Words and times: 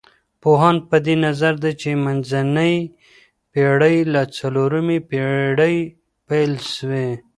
پوهان 0.41 0.75
په 0.89 0.95
دې 1.05 1.15
نظر 1.25 1.53
دي 1.63 1.71
چي 1.81 1.91
منځنۍ 2.05 2.75
پېړۍ 3.51 3.97
له 4.13 4.21
څلورمې 4.37 4.97
پېړۍ 5.09 5.77
پيل 6.27 6.51
سوې. 6.73 7.09